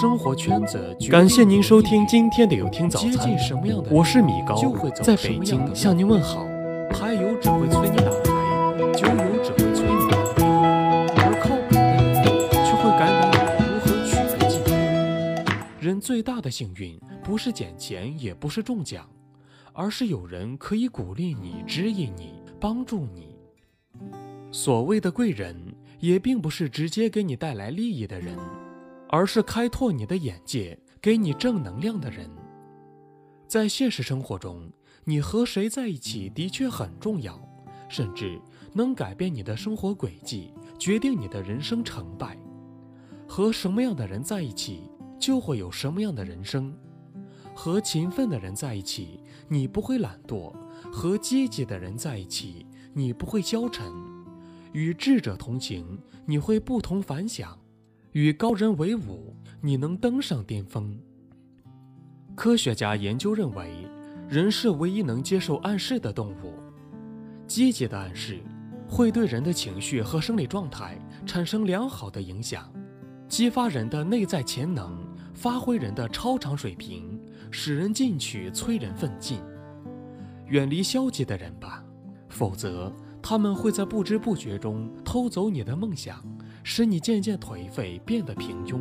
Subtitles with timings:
[0.00, 0.96] 生活圈子。
[1.08, 3.12] 感谢您收听今天的有听早餐。
[3.12, 4.56] 接近什么样的，我是米高，
[5.04, 6.44] 在北京向您问好。
[6.90, 10.42] 牌友只会催你打牌，酒友只会催你干杯，
[11.16, 12.26] 而靠谱的人
[12.66, 15.80] 却会感染你如何取得进步。
[15.80, 19.08] 人最大的幸运，不是捡钱，也不是中奖，
[19.72, 23.36] 而是有人可以鼓励你、指引你、帮助你。
[24.50, 25.54] 所谓的贵人，
[26.00, 28.36] 也并不是直接给你带来利益的人。
[29.14, 32.28] 而是开拓你的眼界，给你正能量的人。
[33.46, 34.68] 在现实生活中，
[35.04, 37.40] 你和谁在一起的确很重要，
[37.88, 38.40] 甚至
[38.72, 42.36] 能改变你的生活轨迹，决定你的人生成败。
[43.28, 46.76] 和什么样的人在一起，就会有什么样的人生。
[47.54, 50.52] 和勤奋的人在一起，你不会懒惰；
[50.90, 53.92] 和积极的人在一起，你不会消沉；
[54.72, 57.56] 与智者同行，你会不同凡响。
[58.14, 60.96] 与高人为伍，你能登上巅峰。
[62.36, 63.88] 科学家研究认为，
[64.28, 66.54] 人是唯一能接受暗示的动物。
[67.48, 68.40] 积极的暗示
[68.88, 72.72] 会对人的情绪和生理状态产生良好的影响，
[73.26, 74.96] 激发人的内在潜能，
[75.34, 79.40] 发挥人的超常水平，使人进取，催人奋进。
[80.46, 81.84] 远离消极的人吧，
[82.28, 86.24] 否则他们会在不知不觉中偷走你的梦想。
[86.66, 88.80] 使你渐渐颓废，变得平庸。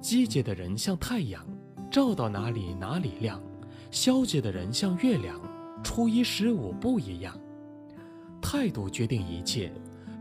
[0.00, 1.46] 积极的人像太阳，
[1.90, 3.38] 照到哪里哪里亮；
[3.90, 5.38] 消极的人像月亮，
[5.84, 7.38] 初一十五不一样。
[8.40, 9.70] 态度决定一切，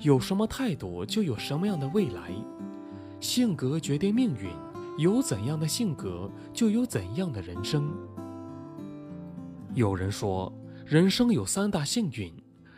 [0.01, 2.33] 有什么态度就有什么样的未来。
[3.21, 4.51] 性格决定命运，
[4.97, 7.89] 有怎样的性格就有怎样的人生。
[9.73, 10.51] 有人说，
[10.85, 12.33] 人生有三大幸运：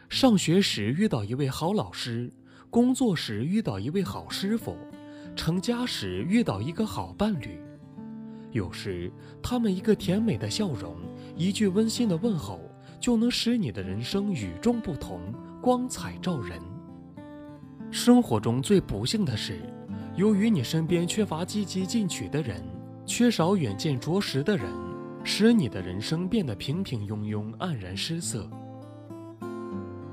[0.09, 2.31] 上学时遇到一位好老师。
[2.71, 4.77] 工作时遇到一位好师傅，
[5.35, 7.59] 成家时遇到一个好伴侣，
[8.51, 9.11] 有时
[9.43, 10.95] 他们一个甜美的笑容，
[11.35, 12.61] 一句温馨的问候，
[12.97, 15.19] 就能使你的人生与众不同，
[15.61, 16.61] 光彩照人。
[17.91, 19.59] 生活中最不幸的是，
[20.15, 22.63] 由于你身边缺乏积极进取的人，
[23.05, 24.71] 缺少远见卓识的人，
[25.25, 28.49] 使你的人生变得平平庸庸，黯然失色。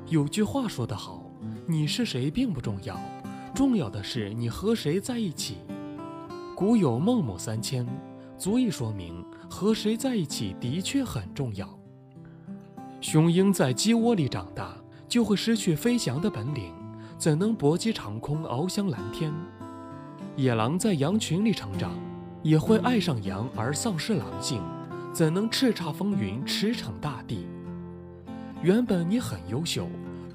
[0.09, 1.28] 有句话说得好。
[1.71, 2.99] 你是谁并不重要，
[3.55, 5.59] 重要的是你和谁在一起。
[6.57, 7.87] 古有孟母三迁，
[8.39, 11.69] 足以说明和谁在一起的确很重要。
[13.03, 16.73] 雄鹰在鸡窝里长大，就会失去飞翔的本领，
[17.19, 19.31] 怎能搏击长空，翱翔蓝天？
[20.37, 21.93] 野狼在羊群里成长，
[22.43, 24.63] 也会爱上羊而丧失狼性，
[25.13, 27.47] 怎能叱咤风云，驰骋大地？
[28.63, 29.87] 原本你很优秀。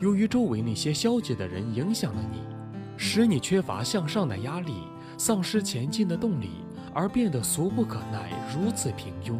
[0.03, 2.40] 由于周围那些消极的人影响了你，
[2.97, 4.84] 使你缺乏向上的压力，
[5.18, 6.50] 丧失前进的动力，
[6.94, 9.38] 而变得俗不可耐，如此平庸。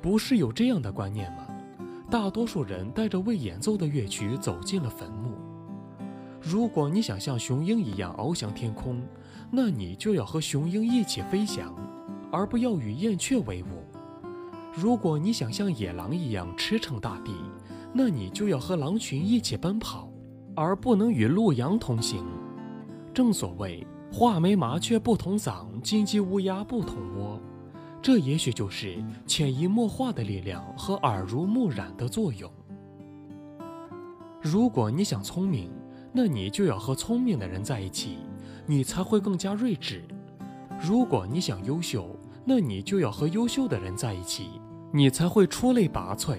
[0.00, 1.46] 不是有这样的观念吗？
[2.10, 5.34] 大多数人带着未演奏的乐曲走进了坟墓。
[6.40, 9.02] 如果你想像雄鹰一样翱翔天空，
[9.50, 11.74] 那你就要和雄鹰一起飞翔，
[12.32, 13.84] 而不要与燕雀为伍。
[14.74, 17.34] 如果你想像野狼一样驰骋大地，
[17.92, 20.08] 那你就要和狼群一起奔跑，
[20.54, 22.24] 而不能与鹿羊同行。
[23.12, 27.40] 正所谓“画眉麻雀不同嗓，金鸡乌鸦不同窝”，
[28.00, 32.50] 这也许就是潜移默化的力量和耳濡目染的作用。
[34.40, 35.70] 如果你想聪明，
[36.12, 38.18] 那你就要和聪明的人在一起，
[38.66, 39.98] 你才会更加睿智；
[40.80, 44.48] 如果你想优秀，那你就要和优秀的人在一起，
[44.92, 46.38] 你才会出类拔萃。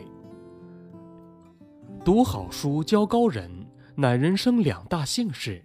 [2.03, 3.47] 读好书，交高人，
[3.93, 5.63] 乃人生两大幸事。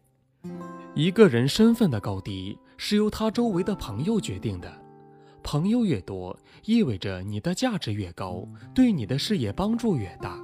[0.95, 4.71] 一个人身份的高低，是由他周围的朋友决定的。
[5.43, 10.39] 朋友越多，意味着你的价值越高，对你的事业帮助越大。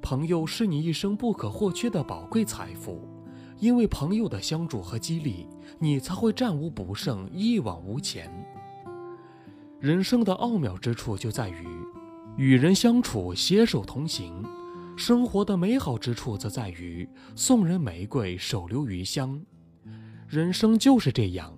[0.00, 3.00] 朋友是你一生不可或缺的宝贵财富，
[3.58, 5.48] 因为朋友的相助和激励，
[5.80, 8.30] 你才会战无不胜，一往无前。
[9.80, 11.66] 人生的奥妙之处就在于，
[12.36, 14.40] 与人相处，携手同行。
[14.96, 19.40] 生活的美好之处则在于送人玫瑰，手留余香。
[20.28, 21.52] 人生就是这样，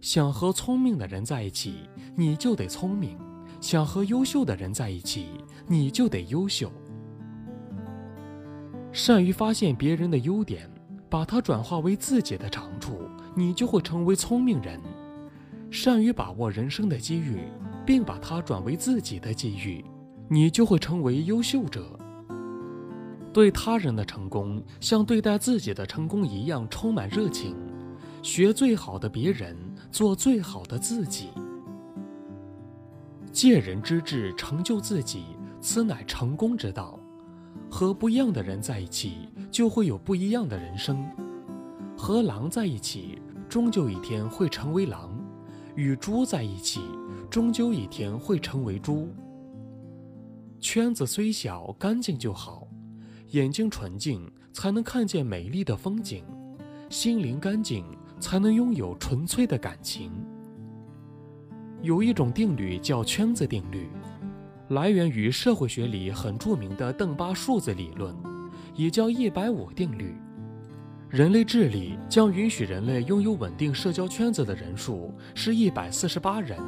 [0.00, 3.16] 想和聪明的人在一起，你就得聪明；
[3.60, 5.26] 想和优秀的人在一起，
[5.66, 6.72] 你就得优秀。
[8.90, 10.68] 善于发现别人的优点，
[11.10, 12.98] 把它转化为自己的长处，
[13.34, 14.80] 你就会成为聪明人；
[15.70, 17.42] 善于把握人生的机遇，
[17.84, 19.84] 并把它转为自己的机遇，
[20.28, 21.97] 你就会成为优秀者。
[23.38, 27.54] 对他人的成功，像对待自己的成功一样充满热情。
[28.20, 29.56] 学最好的别人，
[29.92, 31.28] 做最好的自己。
[33.30, 35.22] 借人之智成就自己，
[35.60, 36.98] 此乃成功之道。
[37.70, 41.08] 和不一样的人在一起，就会有不一样的人生。
[41.96, 45.10] 和狼在一起，终究一天会成为狼；
[45.76, 46.80] 与猪在一起，
[47.30, 49.08] 终究一天会成为猪。
[50.58, 52.66] 圈子虽小，干净就好。
[53.30, 56.22] 眼睛纯净，才能看见美丽的风景；
[56.88, 57.84] 心灵干净，
[58.18, 60.10] 才能拥有纯粹的感情。
[61.82, 63.88] 有一种定律叫圈子定律。
[64.68, 68.16] 来源于社会学里很著名的邓巴数字理论，
[68.74, 70.14] 也叫一百五定律。
[71.10, 76.58] 人类智力将允许人类拥有稳定社交圈子的人数是一百四十八人，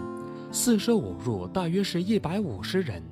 [0.53, 3.03] 四舍五入大约是一百五十人。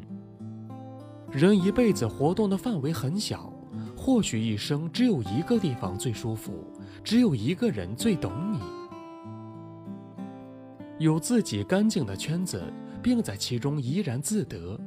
[1.30, 3.52] 人一辈子活动的范围很小，
[3.96, 6.64] 或许一生只有一个地方最舒服，
[7.04, 8.60] 只有一个人最懂你。
[10.98, 12.62] 有自己干净的圈子。
[13.02, 14.78] 并在其中怡然自得。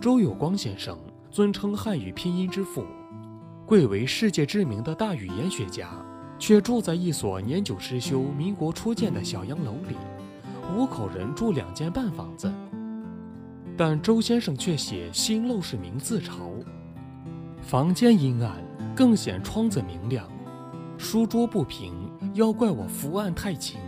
[0.00, 0.98] 周有光先生
[1.30, 2.84] 尊称汉语拼音之父，
[3.66, 5.90] 贵为世界知名的大语言学家，
[6.38, 9.96] 却住在一所年久失修、民国初建的小洋楼里，
[10.76, 12.52] 五口人住两间半房子。
[13.78, 16.50] 但周先生却写“新陋室铭”自嘲：
[17.62, 18.60] 房间阴暗，
[18.92, 20.26] 更显窗子明亮；
[20.98, 21.94] 书桌不平，
[22.34, 23.78] 要怪我伏案太勤；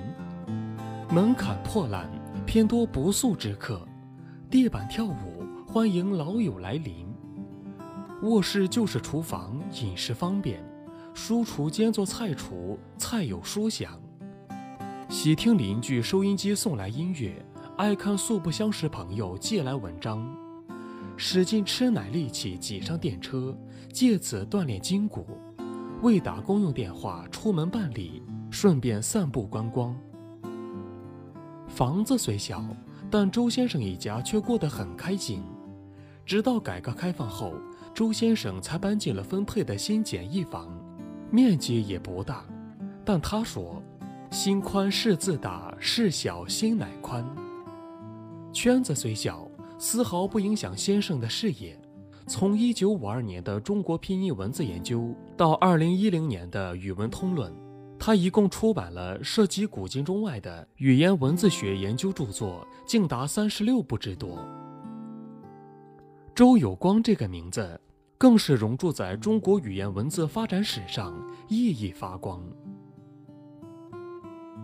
[1.12, 2.08] 门槛破烂。
[2.46, 3.86] 偏多不速之客，
[4.50, 7.06] 地板跳舞，欢迎老友来临。
[8.22, 10.56] 卧室就是厨房，饮食方便；
[11.14, 13.90] 书橱兼做菜橱，菜有书香。
[15.08, 17.34] 喜听邻居收音机送来音乐，
[17.80, 20.30] 爱看素不相识朋友寄来文章。
[21.16, 23.56] 使劲吃奶力气挤上电车，
[23.90, 25.26] 借此锻炼筋骨。
[26.02, 29.96] 为打公用电话出门办理，顺便散步观光。
[31.68, 32.62] 房子虽小，
[33.10, 35.42] 但周先生一家却过得很开心。
[36.26, 37.54] 直到改革开放后，
[37.94, 40.68] 周先生才搬进了分配的新简易房，
[41.30, 42.44] 面积也不大。
[43.06, 43.82] 但他说
[44.30, 47.24] ：“心宽事自大，事小心乃宽。”
[48.52, 49.48] 圈子虽小，
[49.78, 51.80] 丝毫不影响先生的事业。
[52.26, 57.52] 从1952年的中国拼音文字研究到2010年的语文通论。
[57.98, 64.38] 他一共出版了涉及古今中外的语言文字学研究著作，竟达三十六部之多。
[66.34, 67.78] 周有光这个名字，
[68.16, 71.14] 更是融铸在中国语言文字发展史上，
[71.48, 72.42] 熠熠发光。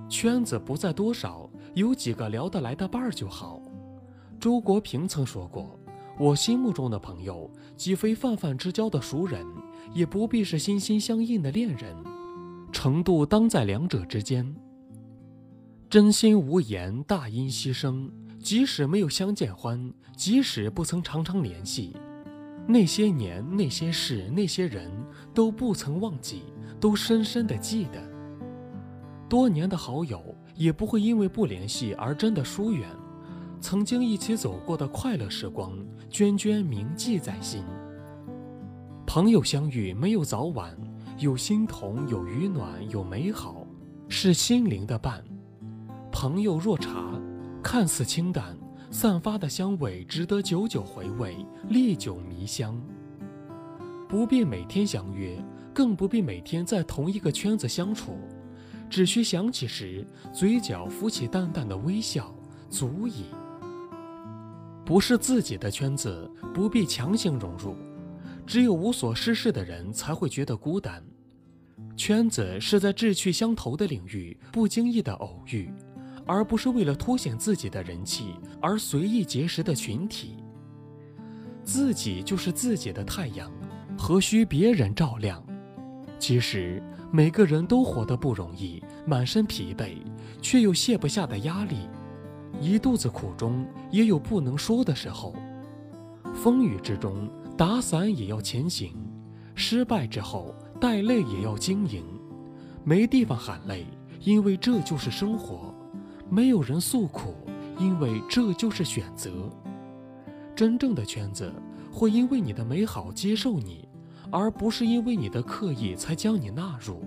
[0.08, 3.60] 圈子不在多少，有几个聊得来的伴儿就好。
[4.46, 5.76] 周国平曾说过
[6.16, 9.44] ：“我心目中的朋友，既非泛泛之交的熟人，
[9.92, 11.96] 也不必是心心相印的恋人。”
[12.70, 14.54] 程度当在两者之间。
[15.90, 18.08] 真心无言，大音希声。
[18.38, 21.96] 即使没有相见欢，即使不曾常常联系，
[22.68, 24.88] 那些年、那些事、那些人
[25.34, 26.44] 都不曾忘记，
[26.78, 28.00] 都深深的记得。
[29.28, 30.22] 多年的好友
[30.54, 32.88] 也不会因为不联系而真的疏远。
[33.60, 35.72] 曾经一起走过的快乐时光，
[36.10, 37.64] 涓涓铭记在心。
[39.06, 40.76] 朋友相遇没有早晚。
[41.18, 43.66] 有心同，有余暖，有美好，
[44.06, 45.24] 是心灵的伴。
[46.12, 47.18] 朋友若茶，
[47.62, 48.54] 看似清淡，
[48.90, 51.34] 散发的香味值得久久回味，
[51.70, 52.78] 历久弥香。
[54.06, 55.42] 不必每天相约，
[55.72, 58.18] 更不必每天在同一个圈子相处，
[58.90, 62.30] 只需想起时，嘴角浮起淡淡的微笑，
[62.68, 63.24] 足矣。
[64.86, 67.76] 不是自己的圈子，不必强行融入。
[68.46, 71.04] 只有无所事事的人才会觉得孤单。
[71.96, 75.68] 圈子是在志趣相投的领域不经意的偶遇，
[76.24, 80.36] 而不是为了凸显自己的人气而随意结识的群体。
[81.64, 83.50] 自己就是自己的太阳，
[83.98, 85.44] 何须别人照亮？
[86.20, 86.80] 其实
[87.12, 89.96] 每个人都活得不容易，满身疲惫，
[90.40, 91.88] 却又卸不下的压力，
[92.60, 95.34] 一肚子苦中也有不能说的时候。
[96.34, 97.28] 风雨之中。
[97.56, 98.92] 打伞也要前行，
[99.54, 102.04] 失败之后带泪也要经营。
[102.84, 103.86] 没地方喊累，
[104.20, 105.72] 因为这就是生活；
[106.28, 107.34] 没有人诉苦，
[107.78, 109.30] 因为这就是选择。
[110.54, 111.50] 真正的圈子
[111.90, 113.88] 会因为你的美好接受你，
[114.30, 117.02] 而不是因为你的刻意才将你纳入。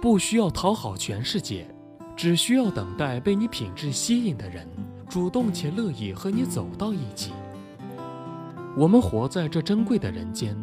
[0.00, 1.73] 不需要讨好全世界，
[2.16, 4.66] 只需要等待被你品质吸引的人，
[5.08, 7.32] 主动且乐意和你走到一起。
[8.76, 10.56] 我们活在这珍贵的人间，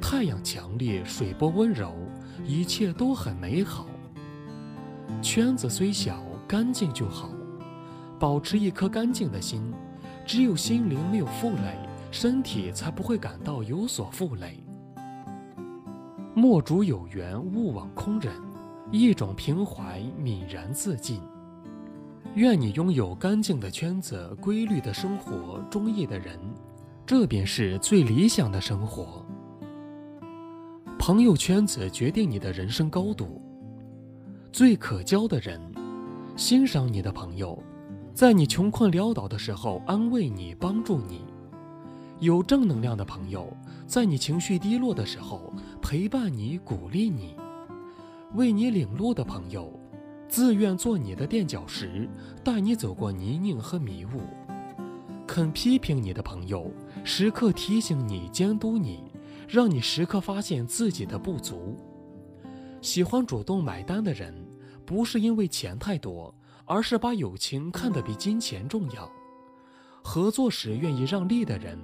[0.00, 1.94] 太阳强烈，水波温柔，
[2.44, 3.86] 一切都很美好。
[5.22, 7.30] 圈子虽小，干净就好。
[8.18, 9.72] 保持一颗干净的心，
[10.26, 11.78] 只有心灵没有负累，
[12.10, 14.62] 身体才不会感到有所负累。
[16.34, 18.32] 莫主有缘，勿枉空人。
[18.90, 21.20] 一种平怀，泯然自尽。
[22.34, 26.38] 愿你拥有干净的圈子、规律的生活、中意的人，
[27.04, 29.24] 这便是最理想的生活。
[30.98, 33.42] 朋友圈子决定你的人生高度。
[34.50, 35.60] 最可交的人，
[36.34, 37.62] 欣赏你的朋友，
[38.14, 41.18] 在你穷困潦倒的时候安慰你、帮助你；
[42.20, 43.54] 有正能量的朋友，
[43.86, 45.52] 在你情绪低落的时候
[45.82, 47.36] 陪伴你、鼓励你。
[48.34, 49.72] 为你领路的朋友，
[50.28, 52.06] 自愿做你的垫脚石，
[52.44, 54.20] 带你走过泥泞和迷雾；
[55.26, 56.70] 肯批评你的朋友，
[57.02, 59.10] 时刻提醒你、监督你，
[59.48, 61.74] 让你时刻发现自己的不足。
[62.82, 64.34] 喜欢主动买单的人，
[64.84, 66.32] 不是因为钱太多，
[66.66, 69.10] 而是把友情看得比金钱重要。
[70.04, 71.78] 合作时愿意让利的人，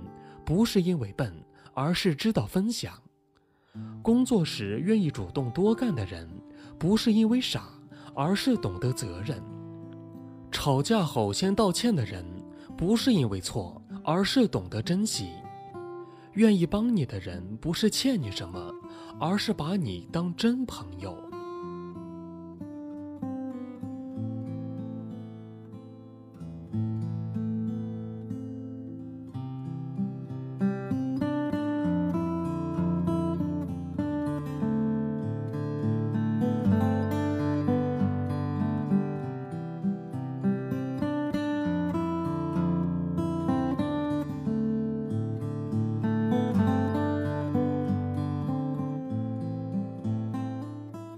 [0.45, 1.35] 不是因为笨，
[1.73, 2.93] 而是知道分享。
[4.03, 6.29] 工作时愿意主动多干的人，
[6.79, 7.69] 不是因为傻，
[8.15, 9.39] 而是懂得责任；
[10.51, 12.25] 吵架后先道歉的人，
[12.77, 15.27] 不是因为错，而是懂得珍惜；
[16.35, 18.73] 愿意帮你的人，不是欠你什么，
[19.19, 21.17] 而是把你当真朋友。